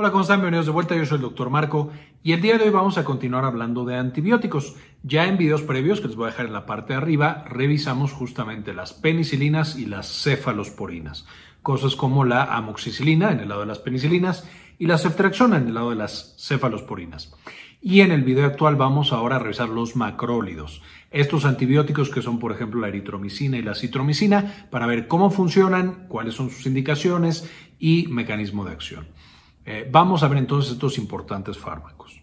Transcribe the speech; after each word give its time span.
Hola, 0.00 0.12
¿cómo 0.12 0.22
están? 0.22 0.38
Bienvenidos 0.38 0.64
de 0.64 0.72
vuelta. 0.72 0.96
Yo 0.96 1.04
soy 1.04 1.16
el 1.16 1.20
doctor 1.20 1.50
Marco 1.50 1.90
y 2.22 2.32
el 2.32 2.40
día 2.40 2.56
de 2.56 2.64
hoy 2.64 2.70
vamos 2.70 2.96
a 2.96 3.04
continuar 3.04 3.44
hablando 3.44 3.84
de 3.84 3.96
antibióticos. 3.96 4.76
Ya 5.02 5.26
en 5.26 5.36
videos 5.36 5.60
previos, 5.60 6.00
que 6.00 6.06
les 6.06 6.16
voy 6.16 6.24
a 6.24 6.30
dejar 6.30 6.46
en 6.46 6.54
la 6.54 6.64
parte 6.64 6.94
de 6.94 6.96
arriba, 6.96 7.44
revisamos 7.46 8.10
justamente 8.10 8.72
las 8.72 8.94
penicilinas 8.94 9.76
y 9.76 9.84
las 9.84 10.22
cefalosporinas. 10.22 11.26
Cosas 11.60 11.96
como 11.96 12.24
la 12.24 12.44
amoxicilina 12.44 13.30
en 13.30 13.40
el 13.40 13.50
lado 13.50 13.60
de 13.60 13.66
las 13.66 13.78
penicilinas 13.78 14.48
y 14.78 14.86
la 14.86 14.96
ceftriaxona 14.96 15.58
en 15.58 15.66
el 15.66 15.74
lado 15.74 15.90
de 15.90 15.96
las 15.96 16.34
cefalosporinas. 16.38 17.34
Y 17.82 18.00
en 18.00 18.10
el 18.10 18.22
video 18.22 18.46
actual 18.46 18.76
vamos 18.76 19.12
ahora 19.12 19.36
a 19.36 19.40
revisar 19.40 19.68
los 19.68 19.96
macrólidos. 19.96 20.80
Estos 21.10 21.44
antibióticos 21.44 22.08
que 22.08 22.22
son, 22.22 22.38
por 22.38 22.52
ejemplo, 22.52 22.80
la 22.80 22.88
eritromicina 22.88 23.58
y 23.58 23.62
la 23.62 23.74
citromicina, 23.74 24.66
para 24.70 24.86
ver 24.86 25.08
cómo 25.08 25.30
funcionan, 25.30 26.06
cuáles 26.08 26.36
son 26.36 26.48
sus 26.48 26.64
indicaciones 26.64 27.50
y 27.78 28.06
mecanismo 28.08 28.64
de 28.64 28.72
acción. 28.72 29.06
Eh, 29.64 29.88
vamos 29.90 30.22
a 30.22 30.28
ver 30.28 30.38
entonces 30.38 30.72
estos 30.72 30.98
importantes 30.98 31.58
fármacos. 31.58 32.22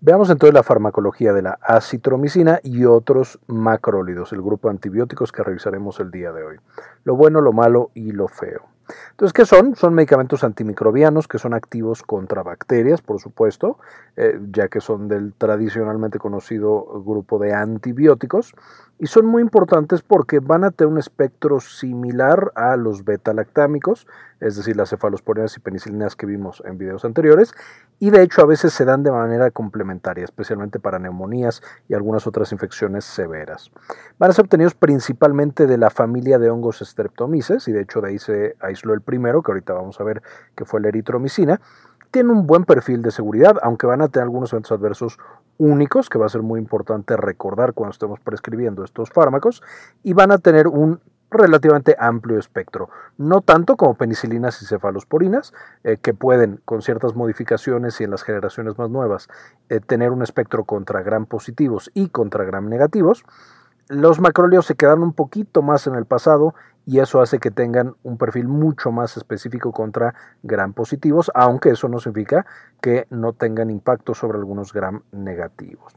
Veamos 0.00 0.30
entonces 0.30 0.52
la 0.52 0.64
farmacología 0.64 1.32
de 1.32 1.42
la 1.42 1.58
acitromicina 1.62 2.58
y 2.64 2.84
otros 2.86 3.38
macrólidos, 3.46 4.32
el 4.32 4.42
grupo 4.42 4.66
de 4.66 4.72
antibióticos 4.72 5.30
que 5.30 5.44
revisaremos 5.44 6.00
el 6.00 6.10
día 6.10 6.32
de 6.32 6.42
hoy. 6.42 6.56
Lo 7.04 7.14
bueno, 7.14 7.40
lo 7.40 7.52
malo 7.52 7.92
y 7.94 8.10
lo 8.10 8.26
feo. 8.26 8.71
Entonces, 9.10 9.32
¿qué 9.32 9.44
son? 9.44 9.76
Son 9.76 9.94
medicamentos 9.94 10.44
antimicrobianos 10.44 11.28
que 11.28 11.38
son 11.38 11.54
activos 11.54 12.02
contra 12.02 12.42
bacterias, 12.42 13.02
por 13.02 13.20
supuesto, 13.20 13.78
eh, 14.16 14.38
ya 14.50 14.68
que 14.68 14.80
son 14.80 15.08
del 15.08 15.34
tradicionalmente 15.34 16.18
conocido 16.18 17.02
grupo 17.04 17.38
de 17.38 17.54
antibióticos 17.54 18.54
y 18.98 19.06
son 19.06 19.26
muy 19.26 19.42
importantes 19.42 20.02
porque 20.02 20.38
van 20.38 20.62
a 20.62 20.70
tener 20.70 20.92
un 20.92 20.98
espectro 20.98 21.58
similar 21.58 22.52
a 22.54 22.76
los 22.76 23.04
beta-lactámicos, 23.04 24.06
es 24.38 24.56
decir, 24.56 24.76
las 24.76 24.90
cefalosporinas 24.90 25.56
y 25.56 25.60
penicilinas 25.60 26.14
que 26.14 26.24
vimos 26.24 26.62
en 26.64 26.78
videos 26.78 27.04
anteriores, 27.04 27.52
y 27.98 28.10
de 28.10 28.22
hecho 28.22 28.42
a 28.42 28.46
veces 28.46 28.72
se 28.72 28.84
dan 28.84 29.02
de 29.02 29.10
manera 29.10 29.50
complementaria, 29.50 30.24
especialmente 30.24 30.78
para 30.78 31.00
neumonías 31.00 31.62
y 31.88 31.94
algunas 31.94 32.28
otras 32.28 32.52
infecciones 32.52 33.04
severas. 33.04 33.72
Van 34.18 34.30
a 34.30 34.34
ser 34.34 34.44
obtenidos 34.44 34.74
principalmente 34.74 35.66
de 35.66 35.78
la 35.78 35.90
familia 35.90 36.38
de 36.38 36.50
hongos 36.50 36.78
Streptomyces, 36.78 37.66
y 37.66 37.72
de 37.72 37.82
hecho 37.82 38.00
de 38.00 38.08
ahí 38.08 38.18
se 38.18 38.54
aisló 38.72 38.94
el 38.94 39.00
primero, 39.00 39.42
que 39.42 39.52
ahorita 39.52 39.72
vamos 39.72 40.00
a 40.00 40.04
ver 40.04 40.22
que 40.54 40.64
fue 40.64 40.80
la 40.80 40.88
eritromicina, 40.88 41.60
tiene 42.10 42.30
un 42.30 42.46
buen 42.46 42.64
perfil 42.64 43.00
de 43.00 43.10
seguridad, 43.10 43.56
aunque 43.62 43.86
van 43.86 44.02
a 44.02 44.08
tener 44.08 44.24
algunos 44.24 44.52
eventos 44.52 44.72
adversos 44.72 45.18
únicos, 45.56 46.10
que 46.10 46.18
va 46.18 46.26
a 46.26 46.28
ser 46.28 46.42
muy 46.42 46.60
importante 46.60 47.16
recordar 47.16 47.72
cuando 47.72 47.92
estemos 47.92 48.20
prescribiendo 48.20 48.84
estos 48.84 49.10
fármacos, 49.10 49.62
y 50.02 50.12
van 50.12 50.30
a 50.30 50.38
tener 50.38 50.68
un 50.68 51.00
relativamente 51.32 51.96
amplio 51.98 52.38
espectro, 52.38 52.90
no 53.16 53.40
tanto 53.40 53.76
como 53.76 53.94
penicilinas 53.94 54.60
y 54.62 54.66
cefalosporinas, 54.66 55.54
eh, 55.82 55.96
que 55.96 56.14
pueden, 56.14 56.60
con 56.64 56.82
ciertas 56.82 57.16
modificaciones 57.16 58.00
y 58.00 58.04
en 58.04 58.10
las 58.10 58.22
generaciones 58.22 58.78
más 58.78 58.90
nuevas, 58.90 59.28
eh, 59.70 59.80
tener 59.80 60.10
un 60.10 60.22
espectro 60.22 60.64
contra 60.64 61.02
gram 61.02 61.26
positivos 61.26 61.90
y 61.94 62.08
contra 62.08 62.44
gram 62.44 62.68
negativos. 62.68 63.24
Los 63.88 64.20
macróleos 64.20 64.66
se 64.66 64.74
quedan 64.74 65.02
un 65.02 65.12
poquito 65.12 65.62
más 65.62 65.86
en 65.86 65.94
el 65.94 66.06
pasado 66.06 66.54
y 66.86 66.98
eso 66.98 67.20
hace 67.20 67.38
que 67.38 67.50
tengan 67.50 67.94
un 68.02 68.18
perfil 68.18 68.48
mucho 68.48 68.90
más 68.90 69.16
específico 69.16 69.72
contra 69.72 70.14
gram 70.42 70.72
positivos, 70.72 71.30
aunque 71.34 71.70
eso 71.70 71.88
no 71.88 71.98
significa 71.98 72.46
que 72.80 73.06
no 73.10 73.32
tengan 73.32 73.70
impacto 73.70 74.14
sobre 74.14 74.38
algunos 74.38 74.72
gram 74.72 75.02
negativos. 75.12 75.94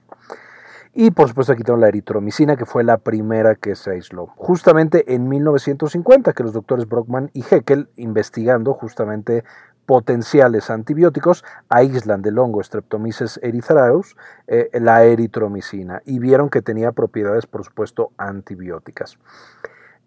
Y 0.97 1.11
por 1.11 1.28
supuesto 1.28 1.52
aquí 1.52 1.63
tengo 1.63 1.78
la 1.78 1.89
eritromicina, 1.89 2.56
que 2.56 2.66
fue 2.66 2.86
la 2.86 2.97
primera 2.97 3.56
que 3.56 3.75
se 3.75 3.91
aisló. 3.91 4.28
Justamente 4.38 5.13
en 5.13 5.28
1950, 5.28 6.31
que 6.31 6.44
los 6.44 6.53
doctores 6.53 6.88
Brockman 6.88 7.31
y 7.33 7.44
Heckel, 7.44 7.89
investigando 7.97 8.73
justamente 8.73 9.44
potenciales 9.86 10.69
antibióticos, 10.69 11.44
aíslan 11.69 12.22
del 12.22 12.38
hongo 12.39 12.64
Streptomyces 12.64 13.39
erythraeus 13.44 14.16
eh, 14.47 14.69
la 14.73 15.03
eritromicina 15.03 16.01
y 16.06 16.19
vieron 16.19 16.50
que 16.50 16.62
tenía 16.62 16.91
propiedades, 16.91 17.46
por 17.46 17.63
supuesto, 17.63 18.12
antibióticas. 18.18 19.18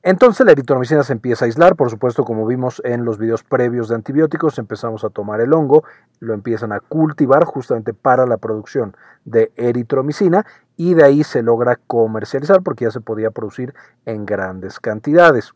Entonces 0.02 0.46
la 0.46 0.52
eritromicina 0.52 1.02
se 1.02 1.12
empieza 1.12 1.44
a 1.44 1.46
aislar, 1.46 1.74
por 1.74 1.90
supuesto 1.90 2.24
como 2.24 2.46
vimos 2.46 2.80
en 2.84 3.04
los 3.04 3.18
videos 3.18 3.42
previos 3.42 3.88
de 3.88 3.96
antibióticos, 3.96 4.58
empezamos 4.58 5.04
a 5.04 5.10
tomar 5.10 5.40
el 5.40 5.52
hongo, 5.52 5.82
lo 6.20 6.34
empiezan 6.34 6.72
a 6.72 6.80
cultivar 6.80 7.44
justamente 7.44 7.92
para 7.92 8.24
la 8.24 8.36
producción 8.36 8.96
de 9.24 9.50
eritromicina 9.56 10.46
y 10.76 10.94
de 10.94 11.02
ahí 11.04 11.24
se 11.24 11.42
logra 11.42 11.76
comercializar 11.86 12.62
porque 12.62 12.84
ya 12.84 12.92
se 12.92 13.00
podía 13.00 13.32
producir 13.32 13.74
en 14.06 14.24
grandes 14.24 14.78
cantidades. 14.78 15.52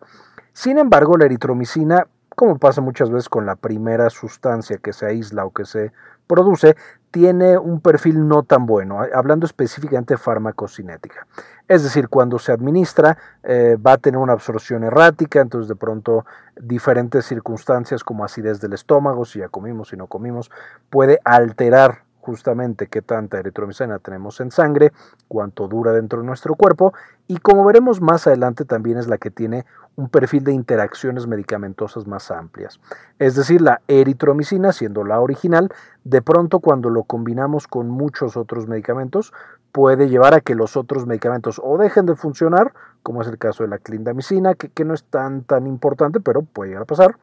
Sin 0.52 0.76
embargo, 0.76 1.16
la 1.16 1.26
eritromicina, 1.26 2.08
como 2.42 2.58
pasa 2.58 2.80
muchas 2.80 3.08
veces 3.08 3.28
con 3.28 3.46
la 3.46 3.54
primera 3.54 4.10
sustancia 4.10 4.78
que 4.78 4.92
se 4.92 5.06
aísla 5.06 5.44
o 5.44 5.52
que 5.52 5.64
se 5.64 5.92
produce, 6.26 6.74
tiene 7.12 7.56
un 7.56 7.80
perfil 7.80 8.26
no 8.26 8.42
tan 8.42 8.66
bueno, 8.66 8.98
hablando 9.14 9.46
específicamente 9.46 10.14
de 10.14 10.18
farmacocinética. 10.18 11.24
Es 11.68 11.84
decir, 11.84 12.08
cuando 12.08 12.40
se 12.40 12.50
administra 12.50 13.16
eh, 13.44 13.76
va 13.76 13.92
a 13.92 13.98
tener 13.98 14.18
una 14.18 14.32
absorción 14.32 14.82
errática, 14.82 15.40
entonces 15.40 15.68
de 15.68 15.76
pronto 15.76 16.26
diferentes 16.60 17.26
circunstancias 17.26 18.02
como 18.02 18.24
acidez 18.24 18.60
del 18.60 18.72
estómago, 18.72 19.24
si 19.24 19.38
ya 19.38 19.48
comimos, 19.48 19.90
si 19.90 19.96
no 19.96 20.08
comimos, 20.08 20.50
puede 20.90 21.20
alterar 21.24 22.02
justamente 22.22 22.86
qué 22.86 23.02
tanta 23.02 23.38
eritromicina 23.38 23.98
tenemos 23.98 24.40
en 24.40 24.50
sangre, 24.50 24.92
cuánto 25.28 25.68
dura 25.68 25.92
dentro 25.92 26.20
de 26.20 26.26
nuestro 26.26 26.54
cuerpo 26.54 26.92
y 27.28 27.38
como 27.38 27.64
veremos 27.64 28.00
más 28.00 28.26
adelante 28.26 28.64
también 28.64 28.96
es 28.96 29.08
la 29.08 29.18
que 29.18 29.30
tiene 29.30 29.64
un 29.96 30.08
perfil 30.08 30.44
de 30.44 30.52
interacciones 30.52 31.26
medicamentosas 31.26 32.06
más 32.06 32.30
amplias. 32.30 32.80
Es 33.18 33.34
decir, 33.34 33.60
la 33.60 33.82
eritromicina, 33.88 34.72
siendo 34.72 35.04
la 35.04 35.20
original, 35.20 35.68
de 36.04 36.22
pronto 36.22 36.60
cuando 36.60 36.90
lo 36.90 37.04
combinamos 37.04 37.66
con 37.66 37.88
muchos 37.88 38.36
otros 38.36 38.66
medicamentos, 38.66 39.32
puede 39.70 40.08
llevar 40.08 40.34
a 40.34 40.40
que 40.40 40.54
los 40.54 40.76
otros 40.76 41.06
medicamentos 41.06 41.60
o 41.62 41.78
dejen 41.78 42.06
de 42.06 42.16
funcionar, 42.16 42.72
como 43.02 43.22
es 43.22 43.28
el 43.28 43.38
caso 43.38 43.62
de 43.62 43.70
la 43.70 43.78
clindamicina, 43.78 44.54
que, 44.54 44.84
no 44.84 44.94
es 44.94 45.04
tan, 45.04 45.42
tan 45.44 45.66
importante, 45.66 46.20
pero 46.20 46.42
puede 46.42 46.70
llegar 46.70 46.82
a 46.82 46.86
pasar, 46.86 47.16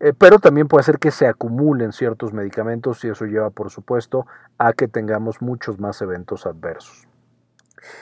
eh, 0.00 0.12
pero 0.16 0.38
también 0.38 0.68
puede 0.68 0.84
ser 0.84 0.98
que 0.98 1.10
se 1.10 1.26
acumulen 1.26 1.92
ciertos 1.92 2.32
medicamentos 2.32 3.04
y 3.04 3.08
eso 3.08 3.24
lleva, 3.24 3.50
por 3.50 3.70
supuesto, 3.70 4.26
a 4.56 4.72
que 4.72 4.88
tengamos 4.88 5.42
muchos 5.42 5.80
más 5.80 6.00
eventos 6.02 6.46
adversos. 6.46 7.07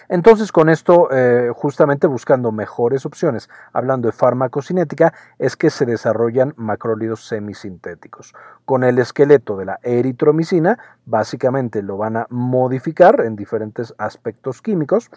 Entonces, 0.09 0.53
con 0.53 0.69
esto, 0.69 1.09
eh, 1.11 1.51
justamente 1.55 2.07
buscando 2.07 2.53
mejores 2.53 3.07
opciones, 3.07 3.49
hablando 3.73 4.09
de 4.09 4.13
farmacocinética, 4.13 5.13
es 5.39 5.57
que 5.57 5.71
se 5.71 5.87
desarrollan 5.87 6.55
macrólidos 6.57 7.27
semisintéticos. 7.27 8.35
Con 8.65 8.85
el 8.85 8.99
esqueleto 8.99 9.57
de 9.57 9.67
la 9.67 9.79
eritromicina, 9.83 10.79
básicamente 11.05 11.83
lo 11.83 11.97
van 11.97 12.17
a 12.17 12.27
modificar 12.31 13.21
en 13.21 13.37
diferentes 13.37 13.95
aspectos 13.99 14.63
químicos 14.63 15.11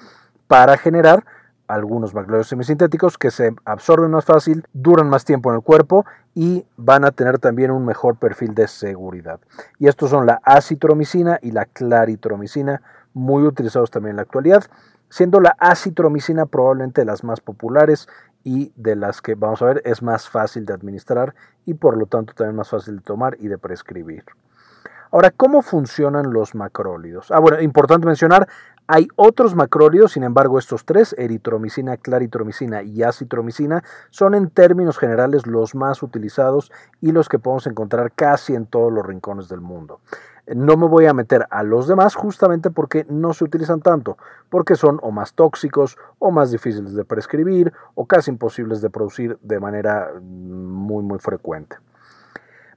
para 0.47 0.77
generar 0.77 1.23
algunos 1.69 2.15
macrólidos 2.15 2.47
semisintéticos 2.47 3.17
que 3.17 3.29
se 3.29 3.53
absorben 3.63 4.09
más 4.11 4.25
fácil, 4.25 4.67
duran 4.73 5.07
más 5.07 5.23
tiempo 5.23 5.51
en 5.51 5.57
el 5.57 5.61
cuerpo 5.61 6.03
y 6.33 6.65
van 6.77 7.05
a 7.05 7.11
tener 7.11 7.37
también 7.37 7.69
un 7.69 7.85
mejor 7.85 8.17
perfil 8.17 8.55
de 8.55 8.67
seguridad. 8.67 9.39
Y 9.77 9.87
estos 9.87 10.09
son 10.09 10.25
la 10.25 10.41
acitromicina 10.43 11.37
y 11.41 11.51
la 11.51 11.65
claritromicina, 11.65 12.81
muy 13.13 13.43
utilizados 13.43 13.91
también 13.91 14.11
en 14.11 14.15
la 14.17 14.21
actualidad, 14.23 14.65
siendo 15.09 15.39
la 15.39 15.55
acitromicina 15.59 16.45
probablemente 16.45 17.01
de 17.01 17.05
las 17.05 17.23
más 17.23 17.41
populares 17.41 18.07
y 18.43 18.71
de 18.75 18.95
las 18.95 19.21
que 19.21 19.35
vamos 19.35 19.61
a 19.61 19.65
ver 19.65 19.81
es 19.85 20.01
más 20.01 20.29
fácil 20.29 20.65
de 20.65 20.73
administrar 20.73 21.35
y 21.65 21.73
por 21.73 21.97
lo 21.97 22.05
tanto 22.05 22.33
también 22.33 22.55
más 22.55 22.69
fácil 22.69 22.97
de 22.97 23.01
tomar 23.01 23.35
y 23.39 23.47
de 23.47 23.57
prescribir. 23.57 24.23
Ahora, 25.11 25.31
¿cómo 25.31 25.63
funcionan 25.63 26.31
los 26.31 26.53
macrólidos? 26.53 27.31
Ah, 27.31 27.39
bueno, 27.39 27.59
importante 27.61 28.05
mencionar, 28.05 28.47
hay 28.85 29.07
otros 29.15 29.55
macrólidos, 29.55 30.11
sin 30.11 30.23
embargo, 30.23 30.59
estos 30.59 30.85
tres, 30.85 31.15
eritromicina, 31.17 31.97
claritromicina 31.97 32.83
y 32.83 33.01
acitromicina, 33.01 33.83
son 34.11 34.35
en 34.35 34.51
términos 34.51 34.99
generales 34.99 35.47
los 35.47 35.73
más 35.73 36.03
utilizados 36.03 36.71
y 37.01 37.11
los 37.11 37.27
que 37.27 37.39
podemos 37.39 37.65
encontrar 37.65 38.11
casi 38.11 38.53
en 38.53 38.67
todos 38.67 38.93
los 38.93 39.03
rincones 39.03 39.49
del 39.49 39.61
mundo. 39.61 39.99
No 40.55 40.77
me 40.77 40.87
voy 40.87 41.05
a 41.05 41.13
meter 41.13 41.45
a 41.49 41.63
los 41.63 41.87
demás 41.87 42.15
justamente 42.15 42.71
porque 42.71 43.05
no 43.09 43.33
se 43.33 43.43
utilizan 43.43 43.81
tanto, 43.81 44.17
porque 44.49 44.75
son 44.75 44.99
o 45.01 45.11
más 45.11 45.33
tóxicos 45.33 45.97
o 46.17 46.31
más 46.31 46.51
difíciles 46.51 46.93
de 46.93 47.05
prescribir 47.05 47.73
o 47.95 48.05
casi 48.05 48.31
imposibles 48.31 48.81
de 48.81 48.89
producir 48.89 49.37
de 49.41 49.59
manera 49.59 50.11
muy 50.21 51.03
muy 51.03 51.19
frecuente. 51.19 51.77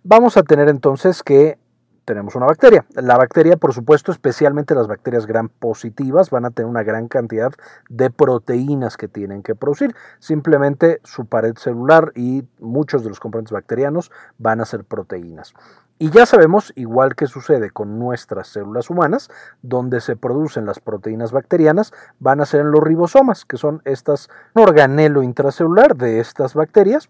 Vamos 0.05 0.37
a 0.37 0.43
tener 0.43 0.69
entonces 0.69 1.23
que 1.23 1.59
tenemos 2.05 2.35
una 2.35 2.47
bacteria. 2.47 2.85
La 2.95 3.17
bacteria, 3.17 3.57
por 3.57 3.73
supuesto, 3.73 4.13
especialmente 4.13 4.75
las 4.75 4.89
bacterias 4.89 5.27
gram 5.27 5.49
positivas, 5.49 6.31
van 6.31 6.45
a 6.45 6.51
tener 6.51 6.69
una 6.69 6.83
gran 6.83 7.09
cantidad 7.09 7.53
de 7.89 8.11
proteínas 8.11 8.97
que 8.97 9.09
tienen 9.09 9.43
que 9.43 9.55
producir. 9.55 9.95
Simplemente 10.19 11.01
su 11.05 11.27
pared 11.27 11.57
celular 11.57 12.13
y 12.15 12.45
muchos 12.59 13.03
de 13.03 13.11
los 13.11 13.21
componentes 13.21 13.53
bacterianos 13.53 14.11
van 14.39 14.61
a 14.61 14.65
ser 14.65 14.85
proteínas. 14.85 15.55
Y 16.03 16.11
ya 16.11 16.27
sabemos, 16.27 16.73
igual 16.75 17.15
que 17.15 17.29
sucede 17.29 17.71
con 17.71 18.01
nuestras 18.01 18.49
células 18.49 18.91
humanas, 18.91 19.31
donde 19.63 20.01
se 20.01 20.17
producen 20.17 20.67
las 20.67 20.81
proteínas 20.81 21.31
bacterianas, 21.31 21.93
van 22.19 22.41
a 22.41 22.45
ser 22.45 22.63
en 22.63 22.73
los 22.73 22.83
ribosomas, 22.83 23.45
que 23.45 23.57
son 23.57 23.83
estas 23.85 24.29
organelo 24.53 25.23
intracelular 25.23 25.95
de 25.95 26.19
estas 26.19 26.55
bacterias, 26.55 27.09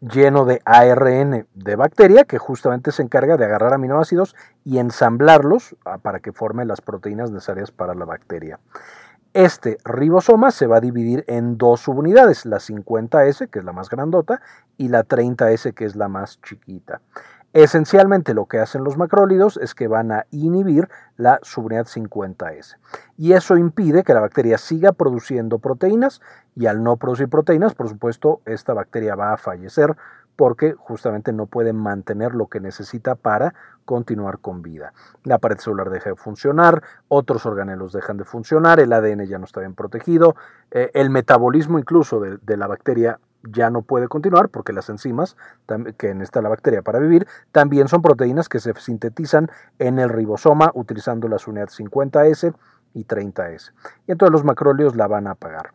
lleno 0.00 0.44
de 0.44 0.60
ARN 0.64 1.46
de 1.54 1.76
bacteria 1.76 2.24
que 2.24 2.38
justamente 2.38 2.90
se 2.90 3.04
encarga 3.04 3.36
de 3.36 3.44
agarrar 3.44 3.74
aminoácidos 3.74 4.34
y 4.64 4.78
ensamblarlos 4.78 5.76
ah, 5.84 5.98
para 5.98 6.18
que 6.18 6.32
formen 6.32 6.66
las 6.66 6.80
proteínas 6.80 7.30
necesarias 7.30 7.70
para 7.70 7.94
la 7.94 8.06
bacteria. 8.06 8.58
Este 9.34 9.78
ribosoma 9.84 10.50
se 10.50 10.66
va 10.66 10.78
a 10.78 10.80
dividir 10.80 11.24
en 11.28 11.58
dos 11.58 11.82
subunidades, 11.82 12.44
la 12.44 12.58
50S, 12.58 13.48
que 13.48 13.60
es 13.60 13.64
la 13.64 13.72
más 13.72 13.88
grandota, 13.88 14.42
y 14.76 14.88
la 14.88 15.06
30S, 15.06 15.74
que 15.74 15.84
es 15.84 15.94
la 15.94 16.08
más 16.08 16.40
chiquita. 16.42 17.00
Esencialmente 17.52 18.32
lo 18.32 18.46
que 18.46 18.60
hacen 18.60 18.82
los 18.82 18.96
macrólidos 18.96 19.58
es 19.58 19.74
que 19.74 19.86
van 19.86 20.10
a 20.10 20.26
inhibir 20.30 20.88
la 21.16 21.38
subunidad 21.42 21.86
50S. 21.86 22.76
Y 23.18 23.34
eso 23.34 23.58
impide 23.58 24.04
que 24.04 24.14
la 24.14 24.20
bacteria 24.20 24.56
siga 24.56 24.92
produciendo 24.92 25.58
proteínas 25.58 26.22
y 26.56 26.66
al 26.66 26.82
no 26.82 26.96
producir 26.96 27.28
proteínas, 27.28 27.74
por 27.74 27.88
supuesto, 27.88 28.40
esta 28.46 28.72
bacteria 28.72 29.14
va 29.16 29.34
a 29.34 29.36
fallecer 29.36 29.96
porque 30.36 30.74
justamente 30.78 31.32
no 31.32 31.46
puede 31.46 31.72
mantener 31.72 32.34
lo 32.34 32.46
que 32.46 32.60
necesita 32.60 33.14
para 33.14 33.54
continuar 33.84 34.38
con 34.38 34.62
vida. 34.62 34.92
La 35.24 35.38
pared 35.38 35.58
celular 35.58 35.90
deja 35.90 36.10
de 36.10 36.16
funcionar, 36.16 36.82
otros 37.08 37.44
organelos 37.46 37.92
dejan 37.92 38.16
de 38.16 38.24
funcionar, 38.24 38.80
el 38.80 38.92
ADN 38.92 39.26
ya 39.26 39.38
no 39.38 39.44
está 39.44 39.60
bien 39.60 39.74
protegido, 39.74 40.36
eh, 40.70 40.90
el 40.94 41.10
metabolismo 41.10 41.78
incluso 41.78 42.20
de, 42.20 42.56
la 42.56 42.66
bacteria 42.66 43.18
ya 43.42 43.70
no 43.70 43.82
puede 43.82 44.08
continuar 44.08 44.48
porque 44.48 44.72
las 44.72 44.88
enzimas 44.88 45.36
que 45.98 46.14
necesita 46.14 46.42
la 46.42 46.48
bacteria 46.48 46.82
para 46.82 46.98
vivir 46.98 47.26
también 47.50 47.88
son 47.88 48.02
proteínas 48.02 48.48
que 48.48 48.60
se 48.60 48.72
sintetizan 48.74 49.50
en 49.78 49.98
el 49.98 50.08
ribosoma 50.08 50.70
utilizando 50.74 51.28
las 51.28 51.46
unidades 51.46 51.78
50S 51.78 52.54
y 52.94 53.04
30S. 53.04 53.72
Y 54.06 54.12
entonces 54.12 54.32
los 54.32 54.44
macróleos 54.44 54.96
la 54.96 55.06
van 55.06 55.26
a 55.26 55.32
apagar. 55.32 55.72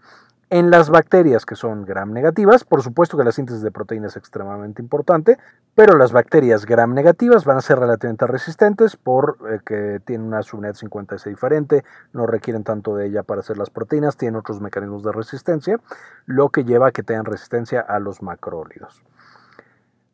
En 0.49 0.71
las 0.71 0.89
bacterias 0.89 1.45
que 1.45 1.55
son 1.55 1.83
gram 1.83 2.13
negativas, 2.13 2.63
por 2.63 2.81
supuesto 2.81 3.17
que 3.17 3.25
la 3.25 3.33
síntesis 3.33 3.61
de 3.61 3.69
proteínas 3.69 4.13
es 4.13 4.17
extremadamente 4.17 4.81
importante, 4.81 5.37
pero 5.75 5.97
las 5.97 6.13
bacterias 6.13 6.65
gram 6.65 6.93
negativas 6.93 7.43
van 7.43 7.57
a 7.57 7.61
ser 7.61 7.79
relativamente 7.79 8.25
resistentes 8.27 8.95
porque 8.95 9.95
eh, 9.95 9.99
tienen 9.99 10.25
una 10.25 10.43
subunidad 10.43 10.75
50S 10.75 11.25
diferente, 11.25 11.83
no 12.13 12.27
requieren 12.27 12.63
tanto 12.63 12.95
de 12.95 13.07
ella 13.07 13.23
para 13.23 13.41
hacer 13.41 13.57
las 13.57 13.69
proteínas, 13.69 14.15
tienen 14.15 14.37
otros 14.37 14.61
mecanismos 14.61 15.03
de 15.03 15.11
resistencia, 15.11 15.81
lo 16.25 16.47
que 16.47 16.63
lleva 16.63 16.87
a 16.87 16.91
que 16.91 17.03
tengan 17.03 17.25
resistencia 17.25 17.81
a 17.81 17.99
los 17.99 18.21
macrólidos. 18.21 19.03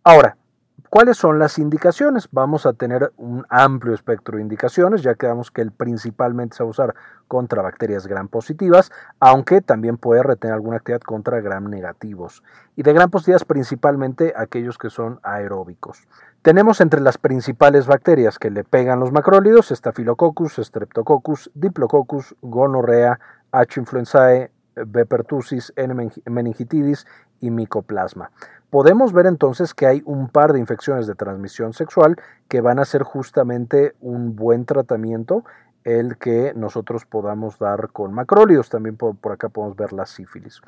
Ahora, 0.03 0.35
¿Cuáles 0.93 1.17
son 1.17 1.39
las 1.39 1.57
indicaciones? 1.57 2.29
Vamos 2.31 2.67
a 2.67 2.73
tener 2.73 3.13
un 3.17 3.47
amplio 3.49 3.95
espectro 3.95 4.37
de 4.37 4.43
indicaciones, 4.43 5.01
ya 5.01 5.15
que 5.15 5.25
vemos 5.25 5.49
que 5.49 5.61
el 5.61 5.71
principalmente 5.71 6.55
se 6.55 6.61
va 6.61 6.67
a 6.67 6.69
usar 6.69 6.95
contra 7.27 7.63
bacterias 7.63 8.05
gram 8.05 8.27
positivas, 8.27 8.91
aunque 9.19 9.61
también 9.61 9.97
puede 9.97 10.21
retener 10.21 10.53
alguna 10.53 10.77
actividad 10.77 11.01
contra 11.01 11.41
gram 11.41 11.67
negativos. 11.67 12.43
Y 12.75 12.83
de 12.83 12.93
gram 12.93 13.09
positivas 13.09 13.43
principalmente 13.43 14.35
aquellos 14.37 14.77
que 14.77 14.91
son 14.91 15.19
aeróbicos. 15.23 16.07
Tenemos 16.43 16.79
entre 16.79 17.01
las 17.01 17.17
principales 17.17 17.87
bacterias 17.87 18.37
que 18.37 18.51
le 18.51 18.63
pegan 18.63 18.99
los 18.99 19.11
macrólidos 19.11 19.69
Staphylococcus, 19.69 20.57
Streptococcus, 20.57 21.49
Diplococcus, 21.55 22.35
Gonorrea, 22.41 23.19
H. 23.51 23.79
influenzae, 23.79 24.51
B. 24.75 25.07
pertussis, 25.07 25.73
N. 25.75 26.11
meningitidis 26.27 27.07
y 27.39 27.49
Mycoplasma 27.49 28.29
podemos 28.73 29.13
ver 29.13 29.27
entonces 29.27 29.75
que 29.75 29.85
hay 29.85 30.01
un 30.03 30.29
par 30.29 30.51
de 30.51 30.57
infecciones 30.57 31.05
de 31.05 31.13
transmisión 31.13 31.73
sexual 31.73 32.15
que 32.47 32.59
van 32.59 32.79
a 32.79 32.85
ser 32.85 33.03
justamente 33.03 33.93
un 34.01 34.35
buen 34.35 34.65
tratamiento 34.65 35.43
el 35.83 36.17
que 36.17 36.53
nosotros 36.55 37.05
podamos 37.05 37.59
dar 37.59 37.89
con 37.89 38.15
macrólidos. 38.15 38.69
También 38.71 38.97
por, 38.97 39.15
acá 39.31 39.49
podemos 39.49 39.77
ver 39.77 39.93
la 39.93 40.07
sífilis. 40.07 40.59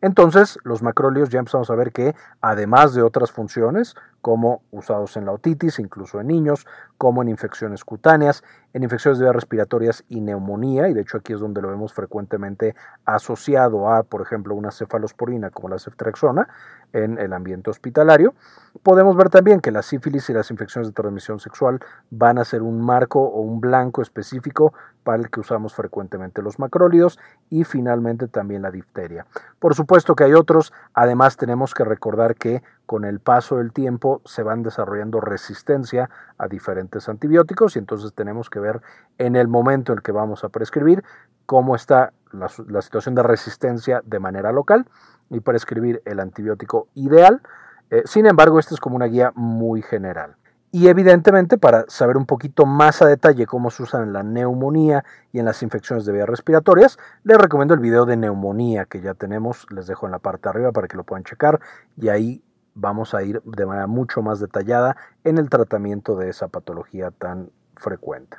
Entonces, 0.00 0.58
los 0.64 0.82
macróleos 0.82 1.28
ya 1.28 1.38
empezamos 1.38 1.70
a 1.70 1.76
ver 1.76 1.92
que, 1.92 2.16
además 2.40 2.92
de 2.92 3.02
otras 3.02 3.30
funciones, 3.30 3.94
como 4.24 4.62
usados 4.70 5.18
en 5.18 5.26
la 5.26 5.32
otitis, 5.32 5.78
incluso 5.78 6.18
en 6.18 6.28
niños, 6.28 6.66
como 6.96 7.20
en 7.20 7.28
infecciones 7.28 7.84
cutáneas, 7.84 8.42
en 8.72 8.82
infecciones 8.82 9.18
de 9.18 9.26
vías 9.26 9.34
respiratorias 9.34 10.02
y 10.08 10.22
neumonía, 10.22 10.88
y 10.88 10.94
de 10.94 11.02
hecho 11.02 11.18
aquí 11.18 11.34
es 11.34 11.40
donde 11.40 11.60
lo 11.60 11.68
vemos 11.68 11.92
frecuentemente 11.92 12.74
asociado 13.04 13.90
a, 13.90 14.02
por 14.02 14.22
ejemplo, 14.22 14.54
una 14.54 14.70
cefalosporina 14.70 15.50
como 15.50 15.68
la 15.68 15.78
ceftriaxona 15.78 16.48
en 16.94 17.18
el 17.18 17.34
ambiente 17.34 17.68
hospitalario. 17.68 18.34
Podemos 18.82 19.14
ver 19.14 19.28
también 19.28 19.60
que 19.60 19.70
la 19.70 19.82
sífilis 19.82 20.30
y 20.30 20.32
las 20.32 20.50
infecciones 20.50 20.88
de 20.88 20.94
transmisión 20.94 21.38
sexual 21.38 21.80
van 22.08 22.38
a 22.38 22.46
ser 22.46 22.62
un 22.62 22.80
marco 22.80 23.20
o 23.20 23.42
un 23.42 23.60
blanco 23.60 24.00
específico 24.00 24.72
para 25.02 25.22
el 25.22 25.28
que 25.28 25.40
usamos 25.40 25.74
frecuentemente 25.74 26.40
los 26.40 26.58
macrólidos 26.58 27.18
y 27.50 27.64
finalmente 27.64 28.26
también 28.26 28.62
la 28.62 28.70
difteria. 28.70 29.26
Por 29.58 29.74
supuesto 29.74 30.16
que 30.16 30.24
hay 30.24 30.32
otros, 30.32 30.72
además 30.94 31.36
tenemos 31.36 31.74
que 31.74 31.84
recordar 31.84 32.36
que 32.36 32.62
con 32.86 33.04
el 33.04 33.20
paso 33.20 33.56
del 33.56 33.72
tiempo 33.72 34.20
se 34.24 34.42
van 34.42 34.62
desarrollando 34.62 35.20
resistencia 35.20 36.10
a 36.38 36.48
diferentes 36.48 37.08
antibióticos 37.08 37.76
y 37.76 37.78
entonces 37.78 38.12
tenemos 38.14 38.50
que 38.50 38.60
ver 38.60 38.82
en 39.18 39.36
el 39.36 39.48
momento 39.48 39.92
en 39.92 39.98
el 39.98 40.02
que 40.02 40.12
vamos 40.12 40.44
a 40.44 40.48
prescribir 40.48 41.02
cómo 41.46 41.76
está 41.76 42.12
la, 42.32 42.48
situación 42.48 43.14
de 43.14 43.22
resistencia 43.22 44.02
de 44.04 44.18
manera 44.18 44.52
local 44.52 44.86
y 45.30 45.40
prescribir 45.40 46.02
el 46.04 46.20
antibiótico 46.20 46.88
ideal. 46.94 47.42
Eh, 47.90 48.02
sin 48.06 48.26
embargo, 48.26 48.58
esta 48.58 48.74
es 48.74 48.80
como 48.80 48.96
una 48.96 49.06
guía 49.06 49.32
muy 49.34 49.82
general. 49.82 50.36
Y 50.74 50.88
evidentemente, 50.88 51.56
para 51.56 51.84
saber 51.86 52.16
un 52.16 52.26
poquito 52.26 52.66
más 52.66 53.00
a 53.00 53.06
detalle 53.06 53.46
cómo 53.46 53.70
se 53.70 53.84
usan 53.84 54.02
en 54.02 54.12
la 54.12 54.24
neumonía 54.24 55.04
y 55.32 55.38
en 55.38 55.44
las 55.44 55.62
infecciones 55.62 56.04
de 56.04 56.12
vías 56.12 56.28
respiratorias, 56.28 56.98
les 57.22 57.38
recomiendo 57.38 57.74
el 57.74 57.80
video 57.80 58.06
de 58.06 58.16
neumonía 58.16 58.84
que 58.84 59.00
ya 59.00 59.14
tenemos, 59.14 59.66
les 59.70 59.86
dejo 59.86 60.06
en 60.06 60.12
la 60.12 60.18
parte 60.18 60.42
de 60.42 60.50
arriba 60.50 60.72
para 60.72 60.88
que 60.88 60.96
lo 60.96 61.04
puedan 61.04 61.22
checar 61.22 61.60
y 61.96 62.08
ahí 62.08 62.42
vamos 62.74 63.14
a 63.14 63.22
ir 63.22 63.42
de 63.44 63.66
manera 63.66 63.86
mucho 63.86 64.22
más 64.22 64.40
detallada 64.40 64.96
en 65.24 65.38
el 65.38 65.48
tratamiento 65.48 66.16
de 66.16 66.28
esa 66.28 66.48
patología 66.48 67.10
tan 67.10 67.50
frecuente. 67.76 68.36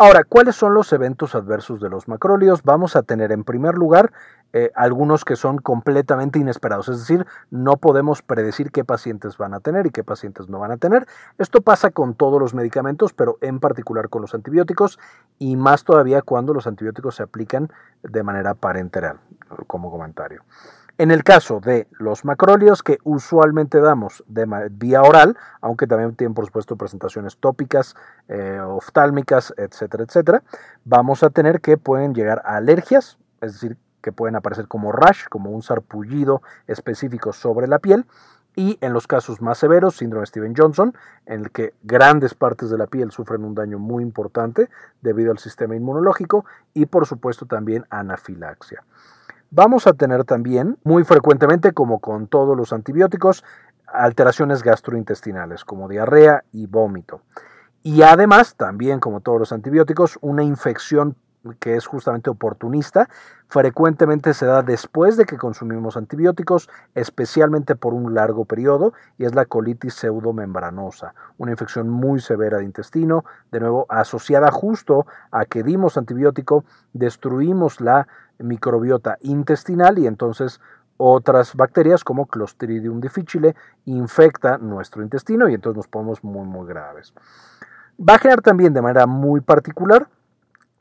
Ahora, 0.00 0.22
¿cuáles 0.22 0.54
son 0.54 0.74
los 0.74 0.92
eventos 0.92 1.34
adversos 1.34 1.80
de 1.80 1.90
los 1.90 2.06
macrólidos? 2.06 2.62
Vamos 2.62 2.94
a 2.94 3.02
tener 3.02 3.32
en 3.32 3.42
primer 3.42 3.74
lugar 3.74 4.12
eh, 4.52 4.70
algunos 4.76 5.24
que 5.24 5.34
son 5.34 5.58
completamente 5.58 6.38
inesperados, 6.38 6.88
es 6.88 7.00
decir, 7.00 7.26
no 7.50 7.78
podemos 7.78 8.22
predecir 8.22 8.70
qué 8.70 8.84
pacientes 8.84 9.36
van 9.36 9.54
a 9.54 9.60
tener 9.60 9.86
y 9.86 9.90
qué 9.90 10.04
pacientes 10.04 10.48
no 10.48 10.60
van 10.60 10.70
a 10.70 10.76
tener. 10.76 11.06
Esto 11.36 11.62
pasa 11.62 11.90
con 11.90 12.14
todos 12.14 12.40
los 12.40 12.54
medicamentos, 12.54 13.12
pero 13.12 13.38
en 13.40 13.58
particular 13.58 14.08
con 14.08 14.22
los 14.22 14.34
antibióticos 14.34 15.00
y 15.38 15.56
más 15.56 15.82
todavía 15.82 16.22
cuando 16.22 16.54
los 16.54 16.68
antibióticos 16.68 17.16
se 17.16 17.24
aplican 17.24 17.68
de 18.04 18.22
manera 18.22 18.54
parenteral, 18.54 19.18
como 19.66 19.90
comentario. 19.90 20.44
En 20.98 21.12
el 21.12 21.22
caso 21.22 21.60
de 21.60 21.86
los 21.92 22.24
macrólidos 22.24 22.82
que 22.82 22.98
usualmente 23.04 23.80
damos 23.80 24.24
de 24.26 24.68
vía 24.72 25.00
oral, 25.02 25.36
aunque 25.60 25.86
también 25.86 26.16
tienen 26.16 26.34
por 26.34 26.44
supuesto 26.44 26.74
presentaciones 26.74 27.36
tópicas, 27.36 27.94
eh, 28.26 28.58
oftálmicas, 28.60 29.54
etcétera, 29.56 30.02
etcétera, 30.02 30.42
vamos 30.84 31.22
a 31.22 31.30
tener 31.30 31.60
que 31.60 31.76
pueden 31.76 32.14
llegar 32.14 32.42
a 32.44 32.56
alergias, 32.56 33.16
es 33.40 33.52
decir, 33.52 33.78
que 34.02 34.10
pueden 34.10 34.34
aparecer 34.34 34.66
como 34.66 34.90
rash, 34.90 35.26
como 35.30 35.50
un 35.50 35.62
sarpullido 35.62 36.42
específico 36.66 37.32
sobre 37.32 37.68
la 37.68 37.78
piel, 37.78 38.04
y 38.56 38.76
en 38.80 38.92
los 38.92 39.06
casos 39.06 39.40
más 39.40 39.58
severos, 39.58 39.98
síndrome 39.98 40.26
Steven 40.26 40.52
Johnson, 40.56 40.96
en 41.26 41.42
el 41.42 41.52
que 41.52 41.74
grandes 41.84 42.34
partes 42.34 42.70
de 42.70 42.78
la 42.78 42.88
piel 42.88 43.12
sufren 43.12 43.44
un 43.44 43.54
daño 43.54 43.78
muy 43.78 44.02
importante 44.02 44.68
debido 45.00 45.30
al 45.30 45.38
sistema 45.38 45.76
inmunológico 45.76 46.44
y 46.74 46.86
por 46.86 47.06
supuesto 47.06 47.46
también 47.46 47.86
anafilaxia. 47.88 48.82
Vamos 49.50 49.86
a 49.86 49.94
tener 49.94 50.24
también, 50.24 50.76
muy 50.84 51.04
frecuentemente, 51.04 51.72
como 51.72 52.00
con 52.00 52.26
todos 52.26 52.54
los 52.54 52.74
antibióticos, 52.74 53.44
alteraciones 53.86 54.62
gastrointestinales, 54.62 55.64
como 55.64 55.88
diarrea 55.88 56.44
y 56.52 56.66
vómito. 56.66 57.22
Y 57.82 58.02
además, 58.02 58.56
también 58.56 59.00
como 59.00 59.20
todos 59.20 59.38
los 59.38 59.52
antibióticos, 59.52 60.18
una 60.20 60.42
infección 60.42 61.16
que 61.60 61.76
es 61.76 61.86
justamente 61.86 62.30
oportunista, 62.30 63.08
frecuentemente 63.48 64.34
se 64.34 64.46
da 64.46 64.62
después 64.62 65.16
de 65.16 65.24
que 65.24 65.36
consumimos 65.36 65.96
antibióticos, 65.96 66.68
especialmente 66.94 67.76
por 67.76 67.94
un 67.94 68.14
largo 68.14 68.44
periodo, 68.44 68.92
y 69.16 69.24
es 69.24 69.34
la 69.34 69.46
colitis 69.46 69.94
pseudomembranosa, 69.94 71.14
una 71.38 71.52
infección 71.52 71.88
muy 71.88 72.20
severa 72.20 72.58
de 72.58 72.64
intestino, 72.64 73.24
de 73.50 73.60
nuevo 73.60 73.86
asociada 73.88 74.50
justo 74.50 75.06
a 75.30 75.44
que 75.44 75.62
dimos 75.62 75.96
antibiótico, 75.96 76.64
destruimos 76.92 77.80
la 77.80 78.08
microbiota 78.38 79.18
intestinal 79.20 79.98
y 79.98 80.06
entonces 80.06 80.60
otras 80.96 81.54
bacterias 81.54 82.02
como 82.02 82.26
Clostridium 82.26 83.00
difficile 83.00 83.54
infecta 83.84 84.58
nuestro 84.58 85.02
intestino 85.02 85.48
y 85.48 85.54
entonces 85.54 85.76
nos 85.76 85.88
ponemos 85.88 86.24
muy 86.24 86.44
muy 86.44 86.66
graves. 86.66 87.14
Va 88.00 88.14
a 88.14 88.18
generar 88.18 88.42
también 88.42 88.74
de 88.74 88.82
manera 88.82 89.06
muy 89.06 89.40
particular 89.40 90.08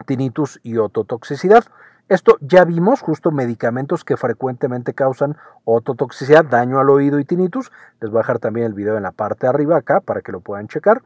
tinnitus 0.05 0.59
y 0.63 0.77
ototoxicidad. 0.77 1.65
Esto 2.09 2.37
ya 2.39 2.63
vimos 2.63 3.01
justo 3.01 3.31
medicamentos 3.31 4.05
que 4.05 4.15
frecuentemente 4.15 4.93
causan 4.93 5.35
ototoxicidad, 5.65 6.45
daño 6.45 6.79
al 6.79 6.89
oído 6.89 7.19
y 7.19 7.25
tinnitus. 7.25 7.71
Les 7.99 8.09
voy 8.09 8.19
a 8.19 8.21
dejar 8.21 8.39
también 8.39 8.65
el 8.65 8.73
video 8.73 8.95
en 8.95 9.03
la 9.03 9.11
parte 9.11 9.41
de 9.41 9.49
arriba 9.49 9.77
acá 9.77 9.99
para 9.99 10.21
que 10.21 10.31
lo 10.31 10.39
puedan 10.39 10.69
checar. 10.69 11.01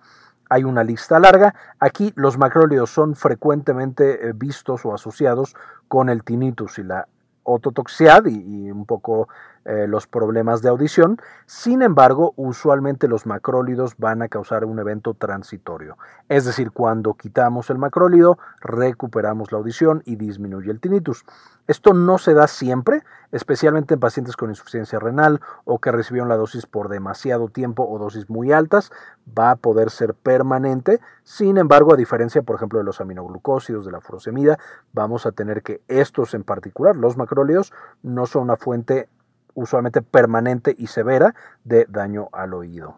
Hay 0.47 0.63
una 0.63 0.83
lista 0.83 1.19
larga. 1.19 1.55
Aquí 1.79 2.13
los 2.15 2.37
macrólidos 2.37 2.91
son 2.91 3.15
frecuentemente 3.15 4.27
eh, 4.27 4.33
vistos 4.35 4.85
o 4.85 4.93
asociados 4.93 5.55
con 5.87 6.09
el 6.09 6.23
tinnitus 6.23 6.77
y 6.77 6.83
la 6.83 7.07
ototoxicidad 7.43 8.25
y, 8.25 8.67
y 8.67 8.71
un 8.71 8.85
poco 8.85 9.27
eh, 9.65 9.85
los 9.87 10.07
problemas 10.07 10.61
de 10.61 10.69
audición. 10.69 11.19
Sin 11.45 11.83
embargo, 11.83 12.33
usualmente 12.35 13.07
los 13.07 13.27
macrólidos 13.27 13.95
van 13.97 14.23
a 14.23 14.27
causar 14.27 14.65
un 14.65 14.79
evento 14.79 15.13
transitorio. 15.13 15.97
Es 16.29 16.45
decir, 16.45 16.71
cuando 16.71 17.13
quitamos 17.13 17.69
el 17.69 17.77
macrólido, 17.77 18.39
recuperamos 18.59 19.51
la 19.51 19.59
audición 19.59 20.01
y 20.05 20.15
disminuye 20.15 20.71
el 20.71 20.79
tinnitus. 20.79 21.25
Esto 21.67 21.93
no 21.93 22.17
se 22.17 22.33
da 22.33 22.47
siempre, 22.47 23.03
especialmente 23.31 23.93
en 23.93 23.99
pacientes 23.99 24.35
con 24.35 24.49
insuficiencia 24.49 24.99
renal 24.99 25.41
o 25.63 25.79
que 25.79 25.91
recibieron 25.91 26.27
la 26.27 26.37
dosis 26.37 26.65
por 26.65 26.89
demasiado 26.89 27.47
tiempo 27.47 27.87
o 27.87 27.99
dosis 27.99 28.29
muy 28.29 28.51
altas, 28.51 28.91
va 29.37 29.51
a 29.51 29.55
poder 29.55 29.91
ser 29.91 30.15
permanente. 30.15 30.99
Sin 31.23 31.57
embargo, 31.57 31.93
a 31.93 31.97
diferencia, 31.97 32.41
por 32.41 32.55
ejemplo, 32.55 32.79
de 32.79 32.85
los 32.85 32.99
aminoglucósidos, 32.99 33.85
de 33.85 33.91
la 33.91 34.01
furosemida, 34.01 34.57
vamos 34.91 35.25
a 35.25 35.31
tener 35.31 35.61
que 35.61 35.81
estos 35.87 36.33
en 36.33 36.43
particular, 36.43 36.95
los 36.95 37.15
macrólidos, 37.15 37.71
no 38.01 38.25
son 38.25 38.43
una 38.43 38.57
fuente 38.57 39.07
usualmente 39.53 40.01
permanente 40.01 40.75
y 40.77 40.87
severa 40.87 41.35
de 41.63 41.85
daño 41.89 42.29
al 42.31 42.53
oído. 42.53 42.95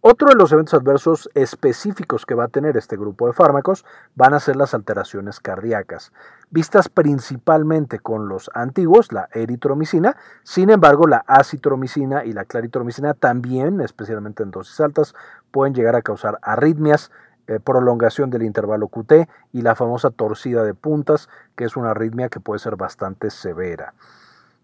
Otro 0.00 0.28
de 0.28 0.36
los 0.36 0.52
eventos 0.52 0.74
adversos 0.74 1.28
específicos 1.34 2.24
que 2.24 2.36
va 2.36 2.44
a 2.44 2.48
tener 2.48 2.76
este 2.76 2.96
grupo 2.96 3.26
de 3.26 3.32
fármacos 3.32 3.84
van 4.14 4.32
a 4.32 4.38
ser 4.38 4.54
las 4.54 4.72
alteraciones 4.72 5.40
cardíacas, 5.40 6.12
vistas 6.50 6.88
principalmente 6.88 7.98
con 7.98 8.28
los 8.28 8.48
antiguos, 8.54 9.12
la 9.12 9.28
eritromicina, 9.32 10.16
sin 10.44 10.70
embargo 10.70 11.08
la 11.08 11.24
acitromicina 11.26 12.24
y 12.24 12.32
la 12.32 12.44
claritromicina 12.44 13.12
también, 13.14 13.80
especialmente 13.80 14.44
en 14.44 14.52
dosis 14.52 14.78
altas, 14.78 15.16
pueden 15.50 15.74
llegar 15.74 15.96
a 15.96 16.02
causar 16.02 16.38
arritmias, 16.42 17.10
eh, 17.48 17.58
prolongación 17.58 18.30
del 18.30 18.44
intervalo 18.44 18.86
QT 18.86 19.28
y 19.52 19.62
la 19.62 19.74
famosa 19.74 20.10
torcida 20.10 20.62
de 20.62 20.74
puntas, 20.74 21.28
que 21.56 21.64
es 21.64 21.76
una 21.76 21.90
arritmia 21.90 22.28
que 22.28 22.38
puede 22.38 22.60
ser 22.60 22.76
bastante 22.76 23.30
severa. 23.30 23.94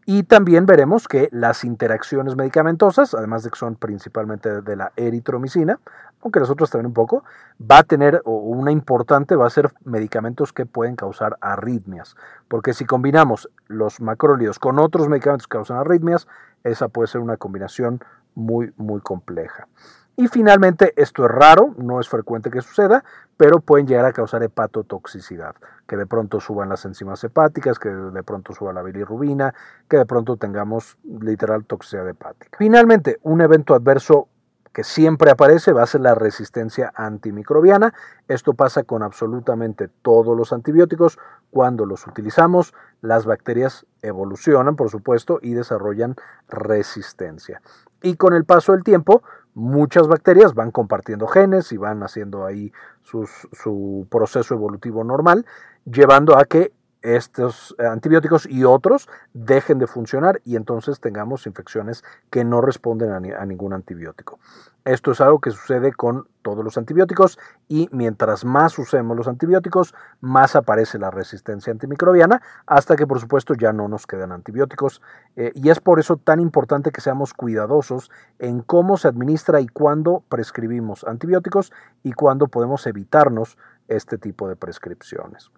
Y 0.07 0.25
también 0.25 0.67
veremos 0.67 1.09
que 1.09 1.29
las 1.33 1.65
interacciones 1.65 2.37
medicamentosas, 2.37 3.15
además 3.15 3.43
de 3.43 3.51
que 3.51 3.59
son 3.59 3.77
principalmente 3.77 4.61
de 4.61 4.77
la 4.77 4.93
eritromicina, 4.97 5.81
aunque 6.23 6.41
las 6.41 6.51
otras 6.51 6.71
también 6.71 6.87
un 6.87 6.95
poco, 6.95 7.23
va 7.61 7.79
a 7.79 7.83
tener, 7.83 8.23
o 8.25 8.37
una 8.37 8.71
importante 8.71 9.37
va 9.37 9.47
a 9.47 9.51
ser 9.51 9.73
medicamentos 9.85 10.53
que 10.53 10.67
pueden 10.67 10.97
causar 10.97 11.37
arritmias. 11.41 12.17
Porque 12.49 12.73
si 12.73 12.87
combinamos 12.87 13.51
los 13.67 14.01
macrólidos 14.01 14.59
con 14.59 14.79
otros 14.79 15.09
medicamentos 15.09 15.47
que 15.47 15.57
causan 15.59 15.79
arritmias, 15.79 16.27
esa 16.65 16.89
puede 16.89 17.09
ser 17.09 17.21
una 17.21 17.37
combinación 17.37 18.01
muy, 18.35 18.73
muy 18.77 19.01
compleja. 19.01 19.69
Y 20.17 20.29
finalmente, 20.29 20.93
esto 20.97 21.25
es 21.25 21.31
raro, 21.31 21.75
no 21.77 22.01
es 22.01 22.09
frecuente 22.09 22.51
que 22.51 22.61
suceda, 22.61 23.05
pero 23.37 23.59
pueden 23.61 23.87
llegar 23.87 24.05
a 24.05 24.13
causar 24.13 24.43
hepatotoxicidad, 24.45 25.57
que 25.89 25.97
de 25.97 26.07
pronto 26.07 26.39
suban 26.39 26.69
las 26.69 26.85
enzimas 26.85 27.23
hepáticas, 27.25 27.81
que 27.81 27.89
de 27.89 28.23
pronto 28.23 28.53
suba 28.53 28.73
la 28.73 28.83
bilirrubina, 28.83 29.55
que 29.89 29.97
de 29.97 30.07
pronto 30.07 30.37
tengamos 30.37 30.99
literal 31.03 31.65
toxicidad 31.65 32.09
hepática. 32.09 32.57
Finalmente, 32.59 33.19
un 33.23 33.41
evento 33.41 33.75
adverso 33.75 34.29
que 34.73 34.85
siempre 34.85 35.31
aparece 35.31 35.73
va 35.73 35.85
a 35.85 35.87
ser 35.87 36.01
la 36.01 36.17
resistencia 36.17 36.93
antimicrobiana. 36.97 37.95
Esto 38.27 38.55
pasa 38.55 38.83
con 38.83 39.05
absolutamente 39.05 39.89
todos 40.03 40.37
los 40.37 40.53
antibióticos. 40.53 41.19
Cuando 41.51 41.87
los 41.87 42.07
utilizamos, 42.09 42.75
las 43.01 43.25
bacterias 43.25 43.87
evolucionan, 44.03 44.75
por 44.75 44.91
supuesto, 44.91 45.39
y 45.41 45.55
desarrollan 45.55 46.17
resistencia. 46.49 47.63
Y 48.03 48.17
con 48.17 48.35
el 48.35 48.45
paso 48.45 48.73
del 48.73 48.83
tiempo, 48.83 49.23
muchas 49.55 50.09
bacterias 50.09 50.55
van 50.55 50.71
compartiendo 50.71 51.27
genes 51.27 51.73
y 51.73 51.77
van 51.77 52.03
haciendo 52.03 52.45
ahí 52.45 52.73
su 53.03 54.07
proceso 54.11 54.55
evolutivo 54.55 55.05
normal, 55.05 55.47
llevando 55.85 56.37
a 56.39 56.45
que 56.45 56.73
estos 57.05 57.77
antibióticos 57.79 58.47
y 58.47 58.65
otros 58.65 59.09
dejen 59.35 59.79
de 59.79 59.87
funcionar 59.87 60.41
y 60.43 60.57
entonces 60.57 61.01
tengamos 61.01 61.47
infecciones 61.47 62.03
que 62.31 62.45
no 62.45 62.63
responden 62.63 63.13
a, 63.13 63.45
ningún 63.45 63.75
antibiótico. 63.75 64.41
Esto 64.87 65.13
es 65.13 65.21
algo 65.21 65.39
que 65.39 65.51
sucede 65.51 65.93
con 65.93 66.29
todos 66.41 66.65
los 66.65 66.79
antibióticos 66.79 67.39
y 67.69 67.89
mientras 67.93 68.47
más 68.47 68.79
usemos 68.79 69.17
los 69.17 69.29
antibióticos, 69.29 69.95
más 70.21 70.57
aparece 70.57 70.99
la 70.99 71.11
resistencia 71.11 71.71
antimicrobiana 71.73 72.41
hasta 72.67 72.97
que 72.97 73.07
por 73.07 73.21
supuesto 73.21 73.55
ya 73.55 73.73
no 73.75 73.87
nos 73.87 74.07
quedan 74.07 74.33
antibióticos. 74.33 75.03
Eh, 75.37 75.53
y 75.55 75.69
es 75.69 75.81
por 75.81 76.01
eso 76.01 76.17
tan 76.17 76.41
importante 76.41 76.91
que 76.91 77.03
seamos 77.03 77.35
cuidadosos 77.35 78.11
en 78.39 78.63
cómo 78.63 78.97
se 78.97 79.09
administra 79.09 79.61
y 79.61 79.69
cuándo 79.69 80.23
prescribimos 80.31 81.05
antibióticos 81.05 81.71
y 82.03 82.13
cuándo 82.13 82.49
podemos 82.49 82.87
evitarnos 82.87 83.59
este 83.89 84.17
tipo 84.17 84.49
de 84.49 84.57
prescripciones. 84.57 85.51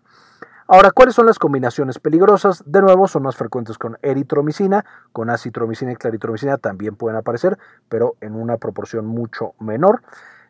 Ahora, 0.69 0.91
¿cuáles 0.91 1.15
son 1.15 1.27
las 1.27 1.39
combinaciones 1.39 2.01
peligrosas? 2.01 2.65
De 2.67 2.81
nuevo, 2.81 3.07
son 3.07 3.23
más 3.23 3.37
frecuentes 3.37 3.79
con 3.79 3.99
eritromicina, 4.03 4.85
con 5.13 5.31
acitromicina 5.31 5.93
y 5.93 5.97
claritromicina 5.97 6.59
también 6.59 6.97
pueden 6.97 7.17
aparecer, 7.17 7.57
pero 7.89 8.17
en 8.21 8.35
una 8.35 8.57
proporción 8.57 9.07
mucho 9.07 9.55
menor. 9.61 10.03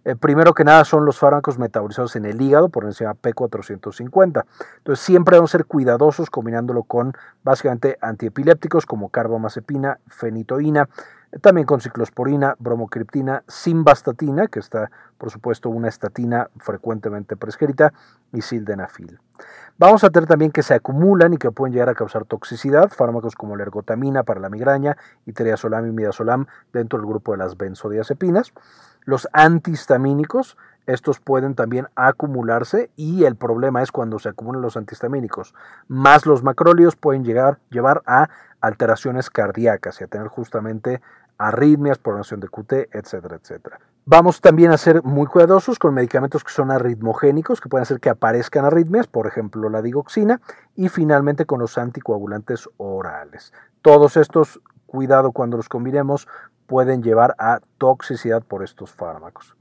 Eh, 0.06 0.16
primero 0.16 0.54
que 0.54 0.64
nada 0.64 0.86
son 0.86 1.04
los 1.04 1.18
fármacos 1.18 1.58
metabolizados 1.58 2.16
en 2.16 2.24
el 2.24 2.40
hígado 2.40 2.70
por 2.70 2.84
encima 2.84 3.12
P450. 3.14 4.44
Entonces 4.78 5.04
siempre 5.04 5.34
debemos 5.34 5.50
ser 5.50 5.66
cuidadosos 5.66 6.30
combinándolo 6.30 6.84
con 6.84 7.12
básicamente 7.44 7.98
antiepilépticos 8.00 8.86
como 8.86 9.10
carbamazepina, 9.10 9.98
fenitoína, 10.06 10.88
también 11.40 11.66
con 11.66 11.80
ciclosporina, 11.80 12.56
bromocriptina, 12.58 13.42
simvastatina, 13.48 14.46
que 14.46 14.60
está 14.60 14.90
por 15.18 15.30
supuesto 15.30 15.70
una 15.70 15.88
estatina 15.88 16.50
frecuentemente 16.58 17.36
prescrita, 17.36 17.92
y 18.32 18.42
sildenafil. 18.42 19.18
Vamos 19.78 20.04
a 20.04 20.10
tener 20.10 20.28
también 20.28 20.50
que 20.50 20.62
se 20.62 20.74
acumulan 20.74 21.34
y 21.34 21.36
que 21.36 21.50
pueden 21.50 21.72
llegar 21.72 21.88
a 21.88 21.94
causar 21.94 22.24
toxicidad, 22.24 22.90
fármacos 22.90 23.34
como 23.34 23.56
la 23.56 23.62
ergotamina 23.62 24.22
para 24.22 24.40
la 24.40 24.48
migraña 24.48 24.96
y 25.26 25.32
triazolam 25.32 25.86
y 25.86 25.92
midazolam 25.92 26.46
dentro 26.72 26.98
del 26.98 27.06
grupo 27.06 27.32
de 27.32 27.38
las 27.38 27.56
benzodiazepinas. 27.56 28.52
Los 29.04 29.28
antihistamínicos, 29.32 30.56
estos 30.86 31.20
pueden 31.20 31.54
también 31.54 31.88
acumularse 31.94 32.90
y 32.96 33.24
el 33.24 33.36
problema 33.36 33.82
es 33.82 33.92
cuando 33.92 34.18
se 34.18 34.28
acumulan 34.28 34.62
los 34.62 34.76
antihistamínicos 34.76 35.54
más 35.88 36.26
los 36.26 36.42
macrólidos 36.42 36.96
pueden 36.96 37.24
llegar, 37.24 37.58
llevar 37.70 38.02
a 38.06 38.28
alteraciones 38.60 39.30
cardíacas 39.30 40.00
y 40.00 40.04
a 40.04 40.06
tener 40.06 40.28
justamente 40.28 41.00
arritmias, 41.38 41.98
programación 41.98 42.40
de 42.40 42.48
QT, 42.48 42.72
etcétera, 42.92 43.36
etcétera. 43.36 43.78
Vamos 44.06 44.40
también 44.40 44.70
a 44.70 44.78
ser 44.78 45.02
muy 45.02 45.26
cuidadosos 45.26 45.78
con 45.78 45.92
medicamentos 45.92 46.44
que 46.44 46.52
son 46.52 46.70
arritmogénicos, 46.70 47.60
que 47.60 47.68
pueden 47.68 47.82
hacer 47.82 48.00
que 48.00 48.08
aparezcan 48.08 48.64
arritmias, 48.64 49.06
por 49.06 49.26
ejemplo 49.26 49.68
la 49.68 49.82
digoxina, 49.82 50.40
y 50.76 50.88
finalmente 50.88 51.44
con 51.44 51.60
los 51.60 51.76
anticoagulantes 51.76 52.68
orales. 52.76 53.52
Todos 53.82 54.16
estos, 54.16 54.60
cuidado 54.86 55.32
cuando 55.32 55.56
los 55.56 55.68
combinemos, 55.68 56.28
pueden 56.66 57.02
llevar 57.02 57.34
a 57.38 57.60
toxicidad 57.78 58.42
por 58.42 58.62
estos 58.62 58.92
fármacos. 58.92 59.55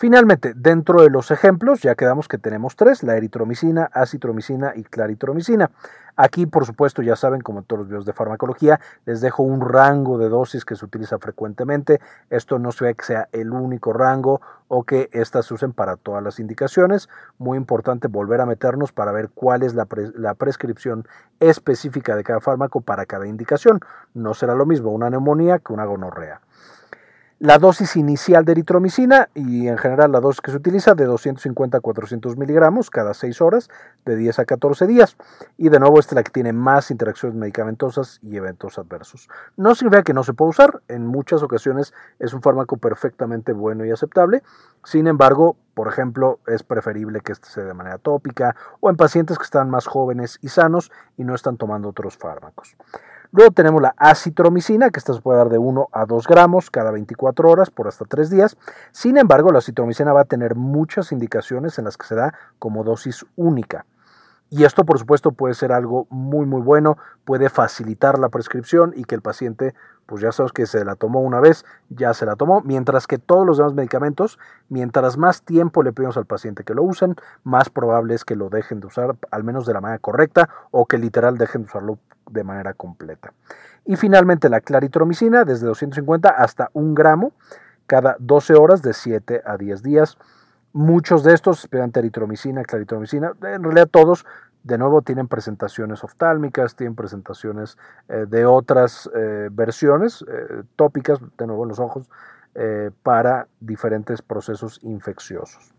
Finalmente, 0.00 0.54
dentro 0.56 1.02
de 1.02 1.10
los 1.10 1.30
ejemplos, 1.30 1.82
ya 1.82 1.94
quedamos 1.94 2.26
que 2.26 2.38
tenemos 2.38 2.74
tres, 2.74 3.02
la 3.02 3.18
eritromicina, 3.18 3.90
acitromicina 3.92 4.72
y 4.74 4.82
claritromicina. 4.82 5.70
Aquí, 6.16 6.46
por 6.46 6.64
supuesto, 6.64 7.02
ya 7.02 7.16
saben, 7.16 7.42
como 7.42 7.58
en 7.58 7.64
todos 7.66 7.80
los 7.80 7.88
videos 7.88 8.06
de 8.06 8.14
farmacología, 8.14 8.80
les 9.04 9.20
dejo 9.20 9.42
un 9.42 9.60
rango 9.60 10.16
de 10.16 10.30
dosis 10.30 10.64
que 10.64 10.74
se 10.74 10.86
utiliza 10.86 11.18
frecuentemente. 11.18 12.00
Esto 12.30 12.58
no 12.58 12.72
se 12.72 12.86
ve 12.86 12.94
que 12.94 13.04
sea 13.04 13.28
el 13.32 13.52
único 13.52 13.92
rango 13.92 14.40
o 14.68 14.84
que 14.84 15.10
éstas 15.12 15.44
se 15.44 15.52
usen 15.52 15.74
para 15.74 15.96
todas 15.96 16.22
las 16.22 16.40
indicaciones. 16.40 17.10
Muy 17.36 17.58
importante 17.58 18.08
volver 18.08 18.40
a 18.40 18.46
meternos 18.46 18.92
para 18.92 19.12
ver 19.12 19.28
cuál 19.28 19.62
es 19.62 19.74
la, 19.74 19.86
la 20.14 20.32
prescripción 20.32 21.06
específica 21.40 22.16
de 22.16 22.24
cada 22.24 22.40
fármaco 22.40 22.80
para 22.80 23.04
cada 23.04 23.26
indicación. 23.26 23.80
No 24.14 24.32
será 24.32 24.54
lo 24.54 24.64
mismo 24.64 24.92
una 24.92 25.10
neumonía 25.10 25.58
que 25.58 25.74
una 25.74 25.84
gonorrea. 25.84 26.40
La 27.42 27.56
dosis 27.56 27.96
inicial 27.96 28.44
de 28.44 28.52
eritromicina 28.52 29.30
y 29.32 29.66
en 29.68 29.78
general 29.78 30.12
la 30.12 30.20
dosis 30.20 30.42
que 30.42 30.50
se 30.50 30.58
utiliza 30.58 30.94
de 30.94 31.06
250 31.06 31.78
a 31.78 31.80
400 31.80 32.36
miligramos 32.36 32.90
cada 32.90 33.14
6 33.14 33.40
horas 33.40 33.70
de 34.04 34.14
10 34.14 34.40
a 34.40 34.44
14 34.44 34.86
días. 34.86 35.16
Y 35.56 35.70
de 35.70 35.80
nuevo 35.80 35.98
esta 35.98 36.10
es 36.10 36.16
la 36.16 36.22
que 36.22 36.32
tiene 36.32 36.52
más 36.52 36.90
interacciones 36.90 37.34
medicamentosas 37.38 38.18
y 38.22 38.36
eventos 38.36 38.78
adversos. 38.78 39.30
No 39.56 39.74
significa 39.74 40.02
que 40.02 40.12
no 40.12 40.22
se 40.22 40.34
pueda 40.34 40.50
usar, 40.50 40.82
en 40.88 41.06
muchas 41.06 41.42
ocasiones 41.42 41.94
es 42.18 42.34
un 42.34 42.42
fármaco 42.42 42.76
perfectamente 42.76 43.54
bueno 43.54 43.86
y 43.86 43.90
aceptable. 43.90 44.42
Sin 44.84 45.06
embargo, 45.06 45.56
por 45.72 45.88
ejemplo, 45.88 46.40
es 46.46 46.62
preferible 46.62 47.22
que 47.22 47.32
este 47.32 47.48
sea 47.48 47.64
de 47.64 47.72
manera 47.72 47.96
tópica 47.96 48.54
o 48.80 48.90
en 48.90 48.98
pacientes 48.98 49.38
que 49.38 49.44
están 49.44 49.70
más 49.70 49.86
jóvenes 49.86 50.38
y 50.42 50.48
sanos 50.48 50.92
y 51.16 51.24
no 51.24 51.34
están 51.34 51.56
tomando 51.56 51.88
otros 51.88 52.18
fármacos. 52.18 52.76
Luego 53.32 53.52
tenemos 53.52 53.80
la 53.80 53.94
acitromicina, 53.96 54.90
que 54.90 54.98
esta 54.98 55.14
se 55.14 55.20
puede 55.20 55.38
dar 55.38 55.50
de 55.50 55.58
1 55.58 55.88
a 55.92 56.04
2 56.04 56.26
gramos 56.26 56.68
cada 56.68 56.90
24 56.90 57.48
horas 57.48 57.70
por 57.70 57.86
hasta 57.86 58.04
3 58.04 58.28
días. 58.28 58.56
Sin 58.90 59.16
embargo, 59.18 59.52
la 59.52 59.58
acitromicina 59.58 60.12
va 60.12 60.22
a 60.22 60.24
tener 60.24 60.56
muchas 60.56 61.12
indicaciones 61.12 61.78
en 61.78 61.84
las 61.84 61.96
que 61.96 62.08
se 62.08 62.16
da 62.16 62.34
como 62.58 62.82
dosis 62.82 63.24
única. 63.36 63.86
Y 64.52 64.64
esto, 64.64 64.84
por 64.84 64.98
supuesto, 64.98 65.30
puede 65.30 65.54
ser 65.54 65.70
algo 65.70 66.08
muy, 66.10 66.44
muy 66.44 66.60
bueno, 66.60 66.98
puede 67.24 67.50
facilitar 67.50 68.18
la 68.18 68.30
prescripción 68.30 68.92
y 68.96 69.04
que 69.04 69.14
el 69.14 69.22
paciente, 69.22 69.76
pues 70.06 70.22
ya 70.22 70.32
sabes 70.32 70.50
que 70.50 70.66
se 70.66 70.84
la 70.84 70.96
tomó 70.96 71.20
una 71.20 71.38
vez, 71.38 71.64
ya 71.88 72.14
se 72.14 72.26
la 72.26 72.34
tomó, 72.34 72.62
mientras 72.62 73.06
que 73.06 73.18
todos 73.18 73.46
los 73.46 73.58
demás 73.58 73.74
medicamentos, 73.74 74.40
mientras 74.68 75.18
más 75.18 75.42
tiempo 75.42 75.84
le 75.84 75.92
pedimos 75.92 76.16
al 76.16 76.26
paciente 76.26 76.64
que 76.64 76.74
lo 76.74 76.82
usen, 76.82 77.14
más 77.44 77.70
probable 77.70 78.16
es 78.16 78.24
que 78.24 78.34
lo 78.34 78.50
dejen 78.50 78.80
de 78.80 78.88
usar, 78.88 79.14
al 79.30 79.44
menos 79.44 79.66
de 79.66 79.74
la 79.74 79.80
manera 79.80 80.00
correcta, 80.00 80.48
o 80.72 80.86
que 80.86 80.98
literal 80.98 81.38
dejen 81.38 81.62
de 81.62 81.68
usarlo 81.68 82.00
de 82.30 82.44
manera 82.44 82.74
completa. 82.74 83.32
Y 83.84 83.96
finalmente 83.96 84.48
la 84.48 84.60
claritromicina, 84.60 85.44
desde 85.44 85.66
250 85.66 86.28
hasta 86.28 86.70
1 86.72 86.94
gramo 86.94 87.32
cada 87.90 88.14
12 88.20 88.54
horas 88.54 88.82
de 88.82 88.92
7 88.92 89.42
a 89.44 89.56
10 89.56 89.82
días. 89.82 90.16
Muchos 90.72 91.24
de 91.24 91.34
estos, 91.34 91.64
esperan 91.64 91.90
eritromicina, 91.92 92.62
claritromicina, 92.62 93.32
en 93.42 93.64
realidad 93.64 93.88
todos, 93.90 94.24
de 94.62 94.78
nuevo, 94.78 95.02
tienen 95.02 95.26
presentaciones 95.26 96.04
oftálmicas, 96.04 96.76
tienen 96.76 96.94
presentaciones 96.94 97.76
eh, 98.08 98.26
de 98.28 98.46
otras 98.46 99.10
eh, 99.12 99.48
versiones 99.50 100.24
eh, 100.28 100.62
tópicas, 100.76 101.18
de 101.36 101.46
nuevo 101.48 101.64
en 101.64 101.70
los 101.70 101.80
ojos, 101.80 102.08
para 103.04 103.46
diferentes 103.60 104.22
procesos 104.22 104.80
infecciosos. 104.82 105.72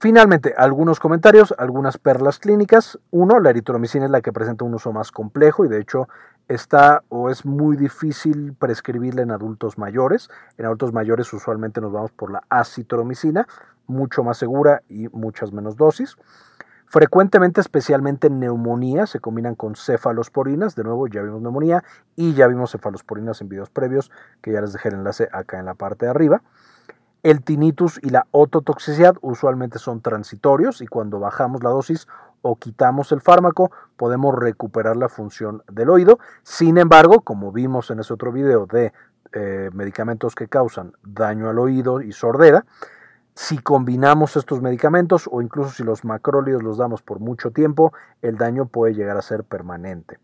Finalmente, 0.00 0.54
algunos 0.56 1.00
comentarios, 1.00 1.52
algunas 1.58 1.98
perlas 1.98 2.38
clínicas. 2.38 3.00
Uno, 3.10 3.40
la 3.40 3.50
eritromicina 3.50 4.04
es 4.04 4.12
la 4.12 4.20
que 4.20 4.32
presenta 4.32 4.64
un 4.64 4.74
uso 4.74 4.92
más 4.92 5.10
complejo 5.10 5.64
y 5.64 5.68
de 5.68 5.80
hecho 5.80 6.08
está 6.46 7.02
o 7.08 7.30
es 7.30 7.44
muy 7.44 7.76
difícil 7.76 8.54
prescribirla 8.54 9.22
en 9.22 9.32
adultos 9.32 9.76
mayores. 9.76 10.30
En 10.56 10.66
adultos 10.66 10.92
mayores 10.92 11.32
usualmente 11.32 11.80
nos 11.80 11.90
vamos 11.90 12.12
por 12.12 12.30
la 12.30 12.44
acitromicina, 12.48 13.48
mucho 13.88 14.22
más 14.22 14.38
segura 14.38 14.82
y 14.88 15.08
muchas 15.08 15.52
menos 15.52 15.76
dosis. 15.76 16.16
Frecuentemente, 16.86 17.60
especialmente 17.60 18.28
en 18.28 18.38
neumonía, 18.38 19.04
se 19.06 19.18
combinan 19.18 19.56
con 19.56 19.74
cefalosporinas. 19.74 20.76
De 20.76 20.84
nuevo, 20.84 21.08
ya 21.08 21.22
vimos 21.22 21.42
neumonía 21.42 21.82
y 22.14 22.34
ya 22.34 22.46
vimos 22.46 22.70
cefalosporinas 22.70 23.40
en 23.40 23.48
videos 23.48 23.68
previos, 23.68 24.12
que 24.42 24.52
ya 24.52 24.60
les 24.60 24.72
dejé 24.72 24.90
el 24.90 24.94
enlace 24.94 25.28
acá 25.32 25.58
en 25.58 25.66
la 25.66 25.74
parte 25.74 26.06
de 26.06 26.10
arriba. 26.10 26.40
El 27.22 27.42
tinnitus 27.42 27.98
y 28.02 28.10
la 28.10 28.26
ototoxicidad 28.30 29.16
usualmente 29.22 29.78
son 29.78 30.00
transitorios 30.00 30.80
y 30.80 30.86
cuando 30.86 31.18
bajamos 31.18 31.64
la 31.64 31.70
dosis 31.70 32.06
o 32.42 32.56
quitamos 32.56 33.10
el 33.10 33.20
fármaco 33.20 33.72
podemos 33.96 34.34
recuperar 34.34 34.96
la 34.96 35.08
función 35.08 35.62
del 35.70 35.90
oído. 35.90 36.20
Sin 36.44 36.78
embargo, 36.78 37.22
como 37.22 37.50
vimos 37.50 37.90
en 37.90 37.98
ese 37.98 38.14
otro 38.14 38.30
video 38.30 38.66
de 38.66 38.92
eh, 39.32 39.70
medicamentos 39.72 40.34
que 40.36 40.48
causan 40.48 40.92
daño 41.02 41.50
al 41.50 41.58
oído 41.58 42.00
y 42.00 42.12
sordera, 42.12 42.64
si 43.34 43.58
combinamos 43.58 44.36
estos 44.36 44.62
medicamentos 44.62 45.28
o 45.30 45.42
incluso 45.42 45.70
si 45.70 45.84
los 45.84 46.04
macrólidos 46.04 46.62
los 46.62 46.78
damos 46.78 47.02
por 47.02 47.20
mucho 47.20 47.50
tiempo, 47.50 47.92
el 48.22 48.36
daño 48.36 48.66
puede 48.66 48.94
llegar 48.94 49.16
a 49.16 49.22
ser 49.22 49.44
permanente. 49.44 50.18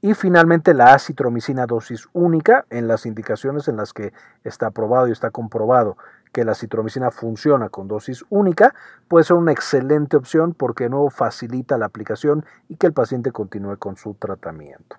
Y 0.00 0.14
finalmente 0.14 0.74
la 0.74 0.94
acitromicina 0.94 1.66
dosis 1.66 2.08
única 2.12 2.64
en 2.70 2.86
las 2.86 3.04
indicaciones 3.04 3.66
en 3.66 3.76
las 3.76 3.92
que 3.92 4.12
está 4.44 4.70
probado 4.70 5.08
y 5.08 5.12
está 5.12 5.30
comprobado 5.30 5.96
que 6.32 6.44
la 6.44 6.54
citromicina 6.54 7.10
funciona 7.10 7.68
con 7.68 7.88
dosis 7.88 8.24
única, 8.30 8.74
puede 9.08 9.24
ser 9.24 9.36
una 9.36 9.52
excelente 9.52 10.16
opción 10.16 10.54
porque 10.54 10.88
no 10.88 11.08
facilita 11.10 11.78
la 11.78 11.86
aplicación 11.86 12.44
y 12.68 12.76
que 12.76 12.86
el 12.86 12.92
paciente 12.92 13.32
continúe 13.32 13.76
con 13.78 13.96
su 13.96 14.14
tratamiento. 14.14 14.96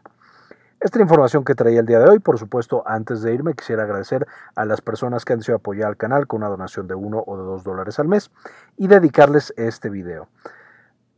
Esta 0.80 1.02
información 1.02 1.44
que 1.44 1.56
traía 1.56 1.82
el 1.82 1.86
día 1.86 2.00
de 2.00 2.10
hoy. 2.10 2.20
Por 2.20 2.40
supuesto, 2.40 2.84
antes 2.86 3.22
de 3.22 3.34
irme, 3.34 3.54
quisiera 3.54 3.84
agradecer 3.84 4.26
a 4.56 4.64
las 4.64 4.80
personas 4.80 5.26
que 5.26 5.34
han 5.34 5.40
decidido 5.40 5.58
apoyar 5.58 5.90
al 5.90 5.98
canal 5.98 6.26
con 6.26 6.38
una 6.38 6.48
donación 6.48 6.88
de 6.88 6.96
1 6.96 7.24
o 7.28 7.38
de 7.38 7.44
2 7.44 7.64
dólares 7.66 8.00
al 8.00 8.08
mes 8.08 8.32
y 8.78 8.88
dedicarles 8.88 9.54
este 9.58 9.90
video. 9.90 10.30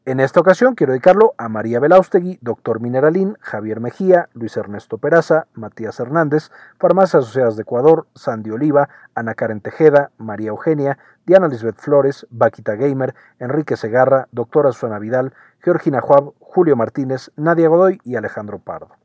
En 0.04 0.20
esta 0.20 0.40
ocasión 0.40 0.74
quiero 0.74 0.94
dedicarlo 0.94 1.36
a 1.38 1.48
María 1.48 1.80
Belaustegui, 1.80 2.40
Doctor 2.42 2.80
Mineralín, 2.80 3.38
Javier 3.40 3.80
Mejía, 3.80 4.30
Luis 4.34 4.58
Ernesto 4.58 4.98
Peraza, 4.98 5.46
Matías 5.54 6.00
Hernández, 6.00 6.50
Farmacias 6.80 7.24
Asociadas 7.24 7.56
de 7.56 7.62
Ecuador, 7.62 8.08
Sandy 8.16 8.50
Oliva, 8.50 8.90
Ana 9.14 9.36
Karen 9.36 9.62
Tejeda, 9.62 10.10
María 10.18 10.50
Eugenia, 10.50 10.98
Diana 11.28 11.48
Lisbeth 11.48 11.78
Flores, 11.78 12.26
Vaquita 12.32 12.74
Gamer, 12.74 13.14
Enrique 13.38 13.78
Segarra, 13.78 14.28
Doctora 14.32 14.72
Susana 14.72 14.98
Vidal, 14.98 15.36
Georgina 15.60 16.02
Juab, 16.02 16.34
Julio 16.40 16.76
Martínez, 16.76 17.30
Nadia 17.36 17.68
Godoy 17.68 18.02
y 18.04 18.16
Alejandro 18.16 18.58
Pardo. 18.58 18.96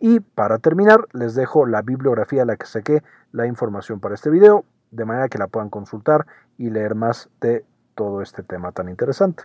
Y 0.00 0.20
para 0.20 0.58
terminar, 0.58 1.06
les 1.14 1.34
dejo 1.34 1.64
la 1.64 1.80
bibliografía 1.80 2.42
a 2.42 2.44
la 2.44 2.56
que 2.56 2.66
saqué 2.66 3.02
la 3.32 3.46
información 3.46 4.00
para 4.00 4.14
este 4.14 4.28
video, 4.28 4.66
de 4.90 5.06
manera 5.06 5.30
que 5.30 5.38
la 5.38 5.46
puedan 5.46 5.70
consultar 5.70 6.26
y 6.58 6.68
leer 6.68 6.94
más 6.94 7.30
de 7.40 7.64
todo 7.94 8.20
este 8.20 8.42
tema 8.42 8.72
tan 8.72 8.90
interesante. 8.90 9.44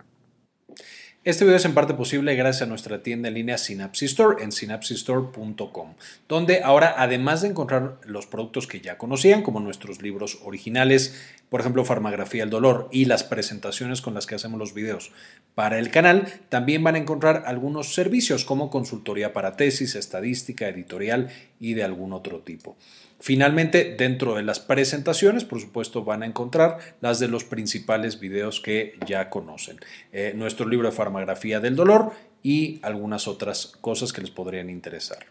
Este 1.24 1.44
video 1.44 1.56
es 1.56 1.64
en 1.64 1.74
parte 1.74 1.94
posible 1.94 2.34
gracias 2.34 2.62
a 2.62 2.66
nuestra 2.66 3.04
tienda 3.04 3.28
en 3.28 3.34
línea 3.34 3.56
Synapsis 3.56 4.10
Store 4.10 4.42
en 4.42 4.50
synapsistore.com, 4.50 5.94
donde 6.28 6.64
ahora 6.64 6.96
además 6.98 7.42
de 7.42 7.48
encontrar 7.48 8.00
los 8.04 8.26
productos 8.26 8.66
que 8.66 8.80
ya 8.80 8.98
conocían, 8.98 9.42
como 9.42 9.60
nuestros 9.60 10.02
libros 10.02 10.40
originales, 10.42 11.14
por 11.52 11.60
ejemplo 11.60 11.84
Farmagrafía 11.84 12.44
del 12.44 12.48
Dolor 12.50 12.88
y 12.90 13.04
las 13.04 13.24
presentaciones 13.24 14.00
con 14.00 14.14
las 14.14 14.26
que 14.26 14.34
hacemos 14.34 14.58
los 14.58 14.72
videos 14.72 15.12
para 15.54 15.78
el 15.78 15.90
canal, 15.90 16.26
también 16.48 16.82
van 16.82 16.94
a 16.94 16.98
encontrar 16.98 17.42
algunos 17.44 17.92
servicios 17.92 18.46
como 18.46 18.70
consultoría 18.70 19.34
para 19.34 19.54
tesis, 19.54 19.94
estadística, 19.94 20.66
editorial 20.66 21.28
y 21.60 21.74
de 21.74 21.84
algún 21.84 22.14
otro 22.14 22.40
tipo. 22.40 22.78
Finalmente, 23.20 23.96
dentro 23.98 24.34
de 24.34 24.44
las 24.44 24.60
presentaciones, 24.60 25.44
por 25.44 25.60
supuesto, 25.60 26.04
van 26.04 26.22
a 26.22 26.26
encontrar 26.26 26.78
las 27.02 27.18
de 27.18 27.28
los 27.28 27.44
principales 27.44 28.18
videos 28.18 28.58
que 28.62 28.98
ya 29.06 29.28
conocen. 29.28 29.78
Eh, 30.10 30.32
nuestro 30.34 30.66
libro 30.66 30.88
de 30.88 30.96
farmagrafía 30.96 31.60
del 31.60 31.76
dolor 31.76 32.12
y 32.42 32.80
algunas 32.80 33.28
otras 33.28 33.66
cosas 33.82 34.14
que 34.14 34.22
les 34.22 34.30
podrían 34.30 34.70
interesar. 34.70 35.26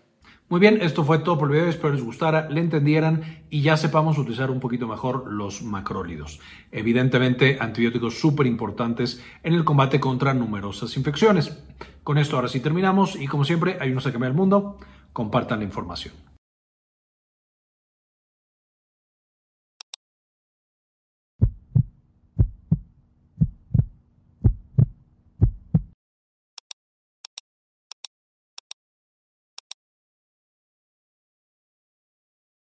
Muy 0.52 0.60
bien, 0.60 0.80
esto 0.82 1.06
fue 1.06 1.20
todo 1.20 1.38
por 1.38 1.48
el 1.48 1.54
video, 1.54 1.70
espero 1.70 1.94
les 1.94 2.04
gustara, 2.04 2.50
le 2.50 2.60
entendieran 2.60 3.46
y 3.50 3.62
ya 3.62 3.78
sepamos 3.78 4.18
utilizar 4.18 4.52
un 4.52 4.60
poquito 4.60 4.86
mejor 4.86 5.32
los 5.32 5.64
macrólidos. 5.64 6.42
Evidentemente, 6.74 7.58
antibióticos 7.58 8.20
súper 8.20 8.48
importantes 8.48 9.24
en 9.44 9.54
el 9.54 9.64
combate 9.64 10.02
contra 10.02 10.34
numerosas 10.34 10.98
infecciones. 10.98 11.58
Con 12.04 12.18
esto 12.18 12.36
ahora 12.36 12.50
sí 12.50 12.60
terminamos 12.60 13.16
y 13.16 13.28
como 13.28 13.46
siempre, 13.46 13.78
hay 13.80 13.94
unos 13.94 14.06
a 14.08 14.12
cambiar 14.12 14.32
el 14.32 14.38
mundo, 14.38 14.78
compartan 15.14 15.60
la 15.60 15.64
información. 15.64 16.16